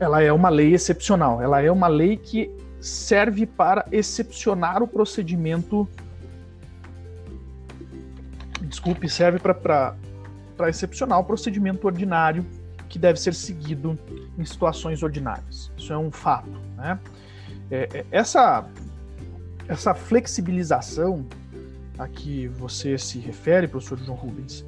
[0.00, 5.88] Ela é uma lei excepcional, ela é uma lei que serve para excepcionar o procedimento.
[8.62, 9.94] Desculpe, serve para
[10.68, 12.44] excepcionar o procedimento ordinário
[12.96, 13.98] que deve ser seguido
[14.38, 15.70] em situações ordinárias.
[15.76, 16.58] Isso é um fato.
[16.78, 16.98] Né?
[17.70, 18.66] É, é essa,
[19.68, 21.26] essa flexibilização
[21.98, 24.64] a que você se refere, professor João Rubens,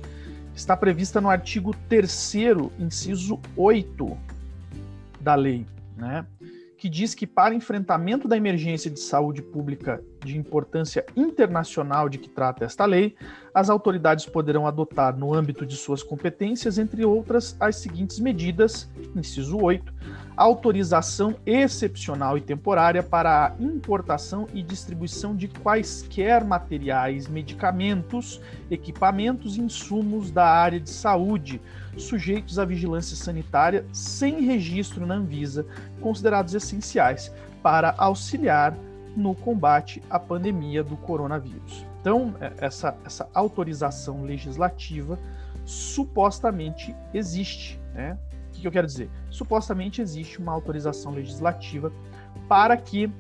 [0.55, 2.35] está prevista no artigo 3
[2.79, 4.19] inciso 8
[5.19, 6.27] da lei, né?
[6.77, 12.29] que diz que para enfrentamento da emergência de saúde pública de importância internacional de que
[12.29, 13.17] trata esta lei,
[13.55, 19.59] as autoridades poderão adotar no âmbito de suas competências, entre outras, as seguintes medidas, inciso
[19.59, 19.93] 8,
[20.37, 29.61] autorização excepcional e temporária para a importação e distribuição de quaisquer materiais, medicamentos, equipamentos e
[29.61, 31.61] insumos da área de saúde,
[31.97, 35.67] sujeitos à vigilância sanitária sem registro na Anvisa,
[36.01, 37.33] considerados essenciais
[37.63, 38.77] para auxiliar
[39.17, 41.88] no combate à pandemia do coronavírus.
[42.09, 45.19] Então, é, essa, essa autorização legislativa
[45.67, 48.17] supostamente existe, né?
[48.51, 49.11] que, que eu quero dizer?
[49.29, 51.93] Supostamente existe uma autorização legislativa
[52.49, 53.13] para que,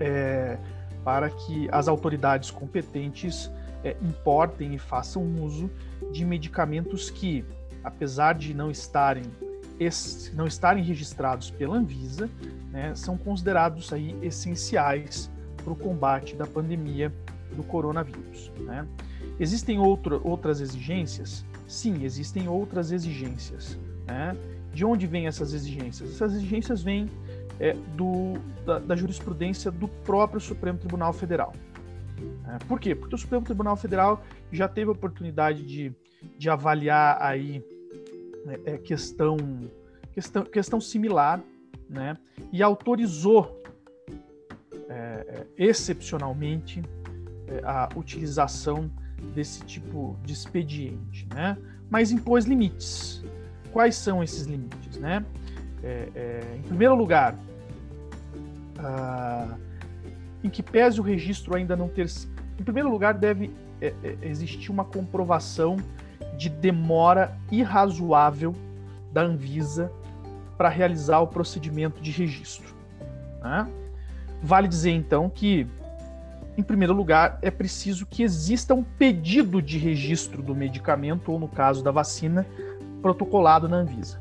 [0.00, 0.58] é,
[1.04, 3.52] para que as autoridades competentes
[3.84, 5.70] é, importem e façam uso
[6.12, 7.44] de medicamentos que,
[7.84, 9.22] apesar de não estarem
[10.32, 12.30] não estarem registrados pela Anvisa,
[12.72, 15.30] né, são considerados aí essenciais
[15.62, 17.12] para o combate da pandemia
[17.56, 18.52] do coronavírus.
[18.60, 18.86] Né?
[19.40, 21.44] Existem outro, outras exigências?
[21.66, 23.78] Sim, existem outras exigências.
[24.06, 24.36] Né?
[24.72, 26.10] De onde vêm essas exigências?
[26.10, 27.10] Essas exigências vêm
[27.58, 31.52] é, do, da, da, jurisprudência do próprio Supremo Tribunal Federal.
[32.46, 32.94] É, por quê?
[32.94, 35.92] Porque o Supremo Tribunal Federal já teve a oportunidade de,
[36.38, 37.64] de avaliar aí
[38.46, 39.36] é, é questão,
[40.12, 41.42] questão, questão similar
[41.88, 42.16] né?
[42.52, 43.62] e autorizou
[44.88, 46.82] é, é, excepcionalmente
[47.64, 48.90] a utilização
[49.34, 51.56] desse tipo de expediente, né?
[51.88, 53.24] mas impôs limites
[53.76, 55.22] quais são esses limites, né?
[55.82, 57.34] É, é, em primeiro lugar,
[58.78, 59.54] ah,
[60.42, 62.06] em que pese o registro ainda não ter.
[62.58, 65.76] Em primeiro lugar, deve é, é existir uma comprovação
[66.38, 68.54] de demora irrazoável
[69.12, 69.92] da Anvisa
[70.56, 72.74] para realizar o procedimento de registro.
[73.42, 73.68] Né?
[74.42, 75.66] Vale dizer então que,
[76.56, 81.48] em primeiro lugar, é preciso que exista um pedido de registro do medicamento, ou no
[81.48, 82.46] caso da vacina,
[83.02, 84.20] protocolado na Anvisa.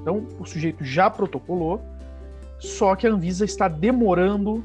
[0.00, 1.82] Então, o sujeito já protocolou,
[2.58, 4.64] só que a Anvisa está demorando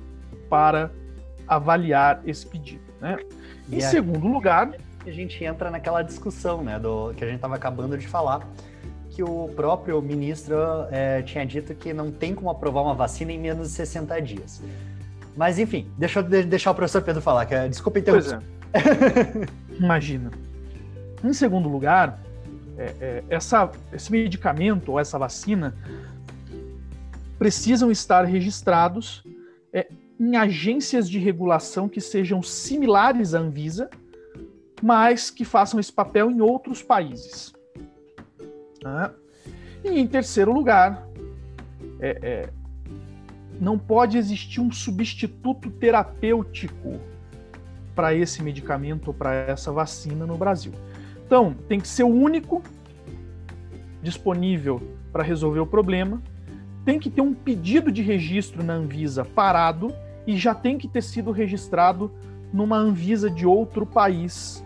[0.50, 0.92] para
[1.48, 2.84] avaliar esse pedido.
[3.02, 3.18] Né?
[3.72, 4.72] Em segundo lugar.
[5.06, 8.48] A gente entra naquela discussão né, do, que a gente estava acabando de falar,
[9.10, 10.56] que o próprio ministro
[10.92, 14.62] é, tinha dito que não tem como aprovar uma vacina em menos de 60 dias.
[15.36, 18.40] Mas, enfim, deixa eu deixar o professor Pedro falar, que é, desculpa interromper.
[18.74, 19.76] É.
[19.78, 20.32] Imagina.
[21.24, 22.20] Em segundo lugar,
[22.78, 25.76] é, é, essa, esse medicamento ou essa vacina
[27.38, 29.24] precisam estar registrados
[29.74, 29.88] é,
[30.20, 33.90] em agências de regulação que sejam similares à Anvisa,
[34.82, 37.54] mas que façam esse papel em outros países.
[38.84, 39.12] Ah.
[39.84, 41.08] E em terceiro lugar,
[42.00, 42.50] é, é,
[43.60, 47.00] não pode existir um substituto terapêutico
[47.96, 50.74] para esse medicamento ou para essa vacina no Brasil.
[51.26, 52.62] Então, tem que ser o único
[54.02, 56.22] disponível para resolver o problema,
[56.84, 59.94] tem que ter um pedido de registro na Anvisa parado
[60.28, 62.12] e já tem que ter sido registrado
[62.54, 64.64] numa Anvisa de outro país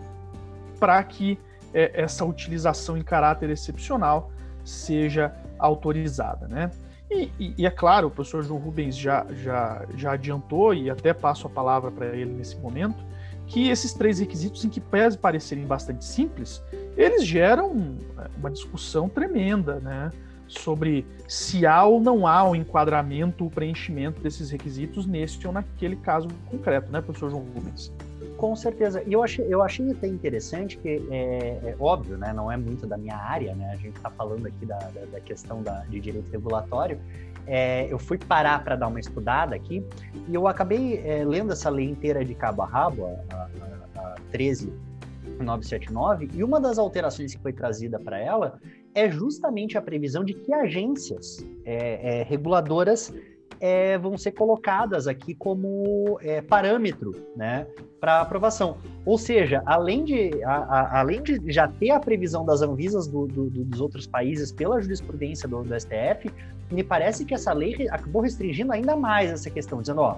[0.78, 1.38] para que
[1.72, 4.30] é, essa utilização em caráter excepcional
[4.64, 6.70] seja autorizada, né?
[7.10, 11.12] E, e, e, é claro, o professor João Rubens já, já, já adiantou, e até
[11.12, 13.04] passo a palavra para ele nesse momento,
[13.46, 16.62] que esses três requisitos, em que pese parecerem bastante simples,
[16.96, 20.10] eles geram é, uma discussão tremenda, né?
[20.50, 25.96] Sobre se há ou não há o enquadramento, o preenchimento desses requisitos neste ou naquele
[25.96, 27.92] caso concreto, né, professor João Rubens?
[28.36, 29.02] Com certeza.
[29.06, 32.86] E eu achei, eu achei até interessante que, é, é, óbvio, né, não é muito
[32.86, 36.00] da minha área, né, a gente está falando aqui da, da, da questão da, de
[36.00, 36.98] direito regulatório,
[37.46, 39.84] é, eu fui parar para dar uma estudada aqui
[40.28, 43.48] e eu acabei é, lendo essa lei inteira de cabo a rabo, a, a,
[43.96, 48.58] a 13979, e uma das alterações que foi trazida para ela
[48.94, 53.12] é justamente a previsão de que agências é, é, reguladoras
[53.60, 57.66] é, vão ser colocadas aqui como é, parâmetro né,
[58.00, 58.78] para aprovação.
[59.04, 63.26] Ou seja, além de, a, a, além de já ter a previsão das Anvisas do,
[63.26, 66.30] do, dos outros países pela jurisprudência do, do, STF,
[66.70, 70.16] me parece que essa lei acabou restringindo ainda mais essa questão, dizendo, ó,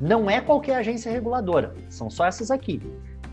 [0.00, 2.82] não é qualquer agência reguladora, são só essas aqui.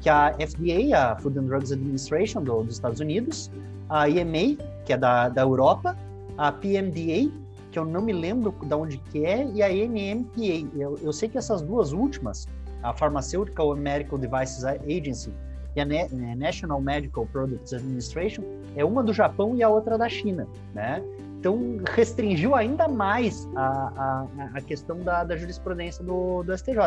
[0.01, 3.49] Que a FDA, a Food and Drugs Administration do, dos Estados Unidos,
[3.89, 5.97] a EMA, que é da, da Europa,
[6.37, 7.29] a PMDA,
[7.71, 10.65] que eu não me lembro de onde que é, e a NMPA.
[10.73, 12.47] Eu, eu sei que essas duas últimas,
[12.81, 15.33] a Pharmaceutical and Medical Devices Agency
[15.75, 18.43] e a né, National Medical Products Administration,
[18.77, 21.03] é uma do Japão e a outra da China, né?
[21.39, 26.77] Então, restringiu ainda mais a, a, a questão da, da jurisprudência do, do, STJ.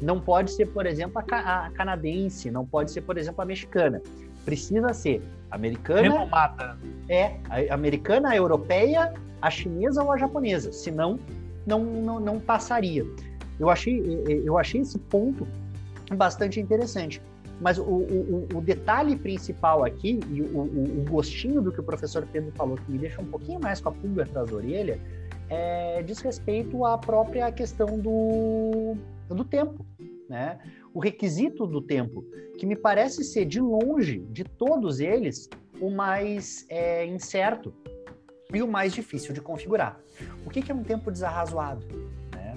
[0.00, 4.02] Não pode ser, por exemplo, a, a, canadense, não pode ser, por exemplo, a mexicana.
[4.44, 6.02] Precisa ser americana.
[6.02, 6.78] Renomada.
[7.08, 10.72] É, a americana, a europeia, a chinesa ou a japonesa.
[10.72, 11.18] Senão,
[11.66, 13.04] não, não, não passaria.
[13.60, 14.02] Eu achei,
[14.44, 15.46] eu achei esse ponto
[16.16, 17.22] bastante interessante.
[17.60, 22.26] Mas o, o, o, detalhe principal aqui, e o, o, gostinho do que o professor
[22.32, 24.98] Pedro falou, que me deixa um pouquinho mais com a pulga atrás da orelha,
[25.48, 28.96] é, diz respeito à própria questão do,
[29.28, 29.86] do tempo.
[30.28, 30.58] Né?
[30.94, 32.24] O requisito do tempo,
[32.58, 35.48] que me parece ser, de longe, de todos eles,
[35.80, 37.74] o mais é, incerto
[38.52, 39.98] e o mais difícil de configurar.
[40.44, 41.84] O que, que é um tempo desarrazoado?
[42.34, 42.54] Né?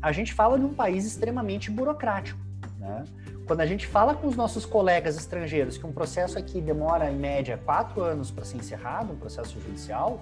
[0.00, 2.38] A gente fala de um país extremamente burocrático.
[2.78, 3.04] Né?
[3.46, 7.16] Quando a gente fala com os nossos colegas estrangeiros que um processo aqui demora, em
[7.16, 10.20] média, quatro anos para ser encerrado, um processo judicial,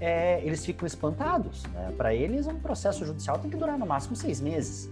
[0.00, 1.64] é, eles ficam espantados.
[1.64, 1.92] Né?
[1.96, 4.88] Para eles, um processo judicial tem que durar no máximo seis meses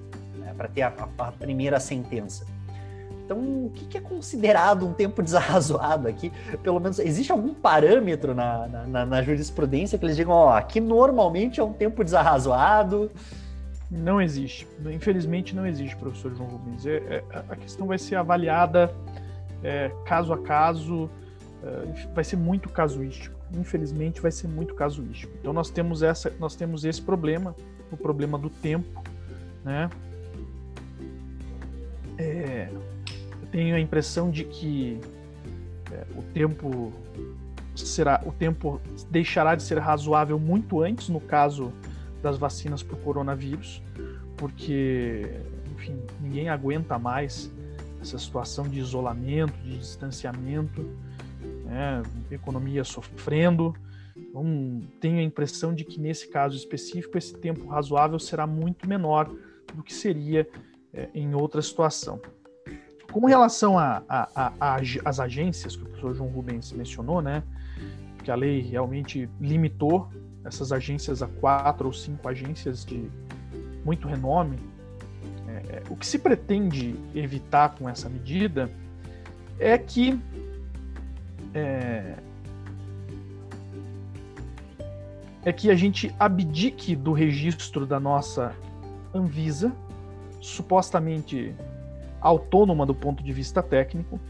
[0.51, 0.55] né?
[0.57, 2.45] para ter a, a, primeira sentença.
[3.25, 6.33] Então, o que, que, é considerado um tempo desarrazoado aqui?
[6.63, 11.61] Pelo menos, existe algum parâmetro na, na, na jurisprudência que eles digam, ó, aqui normalmente
[11.61, 13.11] é um tempo desarrazoado?
[13.91, 14.69] Não existe.
[14.87, 16.87] Infelizmente não existe, professor João Rubens.
[16.87, 18.93] É, é, a questão vai ser avaliada
[19.63, 21.11] é, caso a caso,
[21.63, 23.39] é, vai ser muito casuístico.
[23.53, 25.33] Infelizmente vai ser muito casuístico.
[25.41, 27.55] Então nós temos essa, nós temos esse problema,
[27.91, 29.03] o problema do tempo,
[29.65, 29.91] né?
[32.21, 35.01] É, eu tenho a impressão de que
[35.91, 36.93] é, o tempo
[37.75, 38.79] será, o tempo
[39.11, 41.73] deixará de ser razoável muito antes, no caso
[42.23, 43.83] das vacinas para o coronavírus,
[44.37, 45.27] porque,
[45.75, 47.51] enfim, ninguém aguenta mais
[48.03, 50.83] essa situação de isolamento, de distanciamento.
[51.65, 53.75] né, economia sofrendo.
[54.15, 59.31] Então, tenho a impressão de que nesse caso específico esse tempo razoável será muito menor
[59.75, 60.47] do que seria
[60.93, 62.21] é, em outra situação.
[63.13, 67.43] Com relação às agências que o professor João Rubens mencionou, né,
[68.23, 70.09] que a lei realmente limitou
[70.45, 73.11] essas agências a quatro ou cinco agências de
[73.85, 74.59] muito renome,
[75.49, 78.71] é, é, o que se pretende evitar com essa medida
[79.59, 80.19] é que
[81.53, 82.15] é,
[85.45, 88.55] é que a gente abdique do registro da nossa
[89.13, 89.75] Anvisa,
[90.41, 91.55] supostamente
[92.21, 94.21] autônoma do ponto de vista técnico,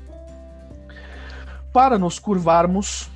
[1.72, 3.08] para nos curvarmos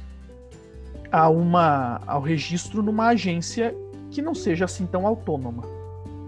[1.11, 3.74] a uma, ao registro numa agência
[4.11, 5.64] que não seja assim tão autônoma,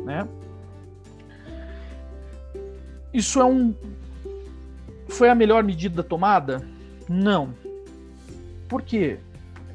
[0.05, 0.27] né?
[3.13, 3.75] Isso é um
[5.09, 6.63] foi a melhor medida tomada?
[7.09, 7.55] Não.
[8.69, 9.19] Por quê?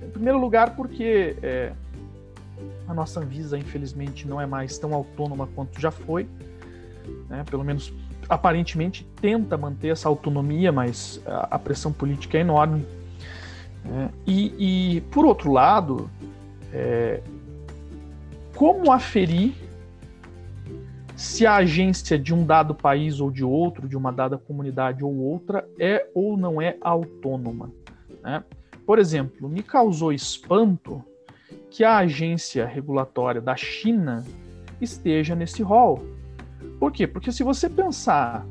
[0.02, 1.74] Em primeiro lugar, porque é,
[2.88, 6.28] a nossa Anvisa, infelizmente, não é mais tão autônoma quanto já foi.
[7.30, 7.44] Né?
[7.50, 7.94] Pelo menos,
[8.30, 12.86] aparentemente, tenta manter essa autonomia, mas a, a pressão política é enorme.
[13.84, 14.10] Né?
[14.26, 16.10] E, e, por outro lado,
[16.74, 17.22] é,
[18.56, 19.54] como aferir
[21.16, 25.16] se a agência de um dado país ou de outro, de uma dada comunidade ou
[25.16, 27.72] outra, é ou não é autônoma?
[28.24, 28.44] Né?
[28.86, 31.04] Por exemplo, me causou espanto
[31.70, 34.26] que a agência regulatória da China
[34.80, 36.04] esteja nesse rol.
[36.82, 37.06] Por quê?
[37.06, 38.44] Porque se você pensar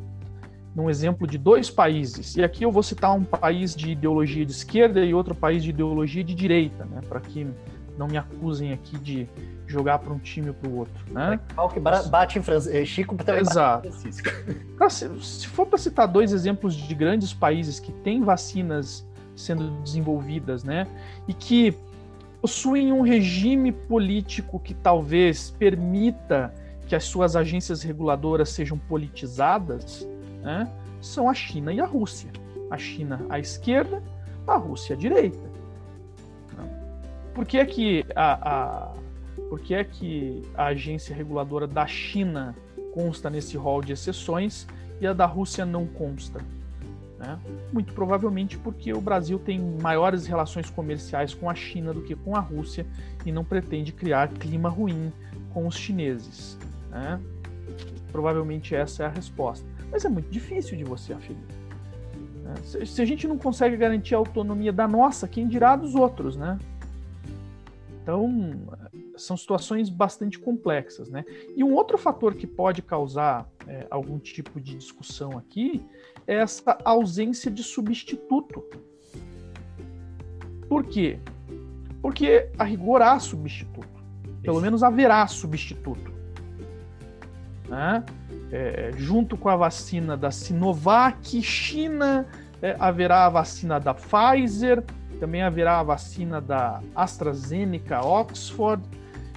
[0.72, 4.52] num exemplo de dois países, e aqui eu vou citar um país de ideologia de
[4.52, 7.44] esquerda e outro país de ideologia de direita, né, para que
[7.98, 9.28] não me acusem aqui de
[9.66, 11.40] jogar para um time ou para o outro, né?
[11.56, 13.88] Qual que bate em Francisco, eh, Chico também Exato.
[13.88, 14.12] bate em
[14.78, 15.18] Francisco.
[15.20, 19.04] se for para citar dois exemplos de grandes países que têm vacinas
[19.34, 20.86] sendo desenvolvidas, né,
[21.26, 21.74] e que
[22.40, 26.54] possuem um regime político que talvez permita
[26.90, 30.04] que as suas agências reguladoras sejam politizadas,
[30.42, 30.68] né,
[31.00, 32.32] são a China e a Rússia.
[32.68, 34.02] A China à esquerda,
[34.44, 35.48] a Rússia à direita.
[37.32, 38.92] Por que é que a, a,
[39.48, 42.56] por que é que a agência reguladora da China
[42.92, 44.66] consta nesse rol de exceções
[45.00, 46.40] e a da Rússia não consta?
[47.20, 47.38] Né?
[47.72, 52.34] Muito provavelmente porque o Brasil tem maiores relações comerciais com a China do que com
[52.34, 52.84] a Rússia
[53.24, 55.12] e não pretende criar clima ruim
[55.54, 56.58] com os chineses.
[56.90, 57.20] Né?
[58.12, 59.66] Provavelmente essa é a resposta.
[59.90, 61.42] Mas é muito difícil de você aferir.
[62.42, 62.54] Né?
[62.62, 66.36] Se, se, a gente não consegue garantir a autonomia da nossa, quem dirá dos outros,
[66.36, 66.58] né?
[68.02, 68.66] Então,
[69.16, 71.24] são situações bastante complexas, né?
[71.54, 75.84] E um outro fator que pode causar é, algum tipo de discussão aqui
[76.26, 78.64] essa ausência de substituto.
[80.68, 81.20] Por quê?
[82.00, 83.88] Porque a rigor há substituto.
[84.42, 86.09] Pelo menos haverá substituto.
[87.70, 88.04] Né?
[88.50, 92.26] É, junto com a vacina da Sinovac, China,
[92.60, 94.82] é, haverá a vacina da Pfizer,
[95.20, 98.82] também haverá a vacina da AstraZeneca, Oxford.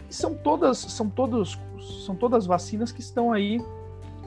[0.09, 1.59] São todas, são todos,
[2.05, 3.63] são todas vacinas que estão aí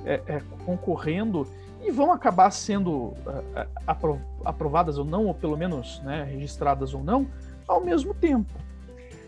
[0.05, 1.47] é, é concorrendo
[1.83, 7.27] e vão acabar sendo uh, aprovadas ou não, ou pelo menos né, registradas ou não,
[7.67, 8.53] ao mesmo tempo.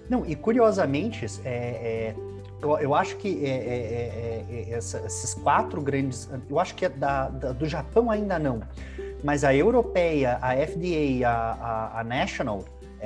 [0.08, 2.14] Não, e curiosamente, é, é,
[2.60, 7.28] eu, eu, acho que é, é, é, essa, esses quatro grandes, eu acho que da,
[7.28, 8.60] da, do Japão ainda não,
[9.22, 12.64] mas a europeia, a FDA, a, a, a National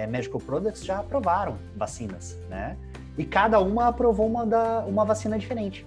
[0.08, 2.78] Medical Products já aprovaram vacinas, né?
[3.18, 5.86] E cada uma aprovou uma, da, uma vacina diferente.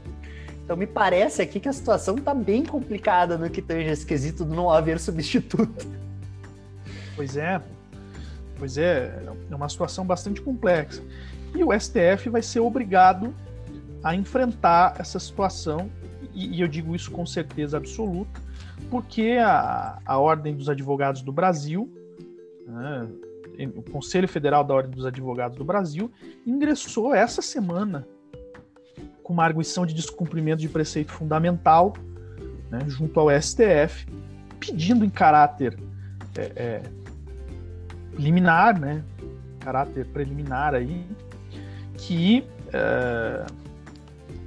[0.64, 4.44] Então me parece aqui que a situação está bem complicada no que tange esse quesito
[4.44, 5.88] do não haver substituto.
[7.16, 7.62] Pois é,
[8.58, 11.02] pois é, é uma situação bastante complexa.
[11.54, 13.34] E o STF vai ser obrigado
[14.06, 15.90] a enfrentar essa situação,
[16.32, 18.40] e, e eu digo isso com certeza absoluta,
[18.92, 21.92] porque a, a Ordem dos Advogados do Brasil,
[22.68, 23.08] né,
[23.76, 26.12] o Conselho Federal da Ordem dos Advogados do Brasil,
[26.46, 28.08] ingressou essa semana
[29.24, 31.96] com uma arguição de descumprimento de preceito fundamental
[32.70, 34.06] né, junto ao STF,
[34.60, 35.80] pedindo em caráter
[36.38, 36.84] é, é,
[38.20, 39.04] liminar, né,
[39.62, 41.04] caráter preliminar aí,
[41.98, 43.65] que é,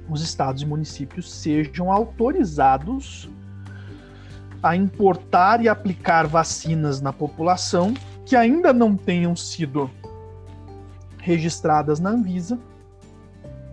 [0.09, 3.29] os estados e municípios sejam autorizados
[4.61, 7.93] a importar e aplicar vacinas na população
[8.25, 9.89] que ainda não tenham sido
[11.17, 12.59] registradas na Anvisa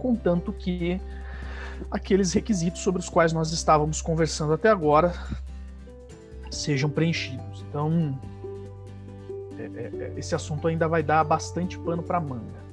[0.07, 1.01] contanto que
[1.91, 5.12] aqueles requisitos sobre os quais nós estávamos conversando até agora
[6.51, 7.64] sejam preenchidos.
[7.68, 8.18] Então,
[9.59, 12.65] é, é, esse assunto ainda vai dar bastante pano para manga.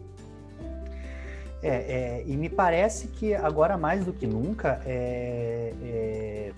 [1.63, 6.51] É, é, e me parece que agora mais do que nunca é, é,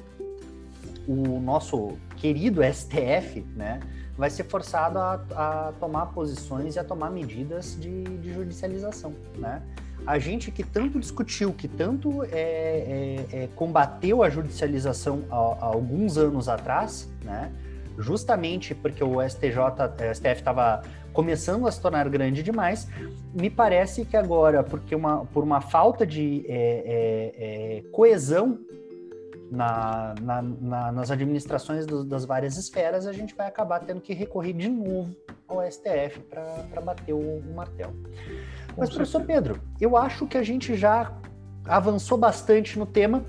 [1.08, 3.82] o nosso querido STF, né,
[4.18, 9.62] vai ser forçado a, a tomar posições e a tomar medidas de, de, judicialização, né?
[10.08, 15.66] A gente que tanto discutiu, que tanto é, é, é combateu a judicialização há, há,
[15.66, 17.52] alguns anos atrás, né?
[17.98, 20.82] Justamente porque o STJ, o STF estava
[21.14, 22.88] começando a se tornar grande demais.
[23.34, 28.60] Me parece que agora, porque uma, por uma falta de é, é, é coesão
[29.50, 34.14] na, na, na, nas administrações do, das várias esferas, a gente vai acabar tendo que
[34.14, 35.16] recorrer de novo
[35.48, 37.94] ao STF para bater o, o martelo.
[38.78, 41.14] Mas, professor Pedro, eu acho que a gente já
[41.66, 43.24] avançou bastante no tema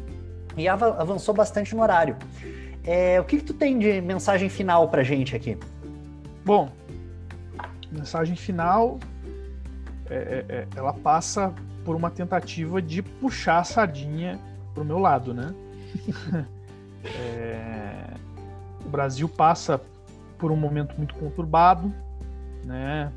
[0.56, 2.16] e avançou bastante no horário.
[2.86, 5.58] É, o que, que tu tem de mensagem final para a gente aqui?
[6.44, 6.70] Bom,
[7.90, 9.00] mensagem final,
[10.08, 11.52] é, é, é, ela passa
[11.84, 14.38] por uma tentativa de puxar a sardinha
[14.72, 15.52] pro meu lado, né?
[17.04, 18.14] é,
[18.84, 19.80] o Brasil passa
[20.38, 21.92] por um momento muito conturbado,
[22.64, 23.10] né?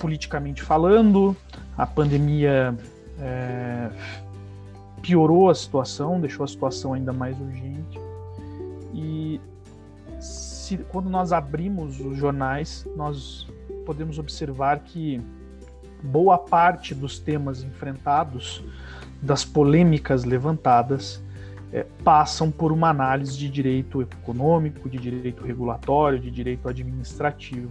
[0.00, 1.36] Politicamente falando,
[1.78, 2.74] a pandemia
[3.20, 3.90] é,
[5.00, 8.00] piorou a situação, deixou a situação ainda mais urgente.
[10.72, 13.46] Se, quando nós abrimos os jornais, nós
[13.84, 15.20] podemos observar que
[16.02, 18.64] boa parte dos temas enfrentados,
[19.20, 21.22] das polêmicas levantadas,
[21.70, 27.70] é, passam por uma análise de direito econômico, de direito regulatório, de direito administrativo.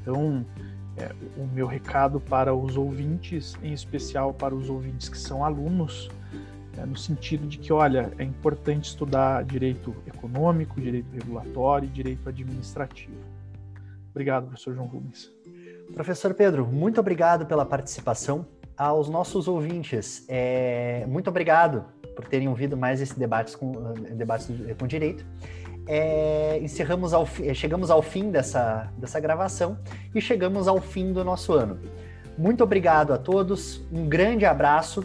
[0.00, 0.42] Então,
[0.96, 6.08] é, o meu recado para os ouvintes, em especial para os ouvintes que são alunos,
[6.80, 12.28] é no sentido de que, olha, é importante estudar direito econômico, direito regulatório e direito
[12.28, 13.16] administrativo.
[14.10, 15.32] Obrigado, professor João Rubens.
[15.92, 18.46] Professor Pedro, muito obrigado pela participação.
[18.76, 23.72] Aos nossos ouvintes, é, muito obrigado por terem ouvido mais esse debate com,
[24.14, 24.48] debates
[24.78, 25.24] com direito.
[25.86, 29.78] É, encerramos ao, chegamos ao fim dessa, dessa gravação
[30.14, 31.80] e chegamos ao fim do nosso ano.
[32.36, 35.04] Muito obrigado a todos, um grande abraço,